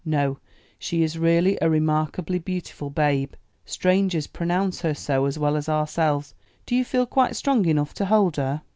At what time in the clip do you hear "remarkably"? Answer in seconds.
1.69-2.39